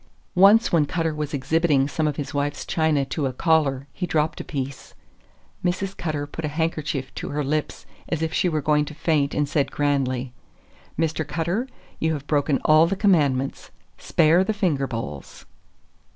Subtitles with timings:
[0.33, 4.41] Once when Cutter was exhibiting some of his wife's china to a caller, he dropped
[4.41, 4.95] a piece.
[5.63, 5.95] Mrs.
[5.95, 9.47] Cutter put her handkerchief to her lips as if she were going to faint and
[9.47, 10.33] said grandly:
[10.97, 11.23] "Mr.
[11.23, 11.67] Cutter,
[11.99, 15.45] you have broken all the Commandments—spare the finger bowls!"